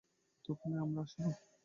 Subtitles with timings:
[0.45, 1.51] তখনি আমরা আসিব।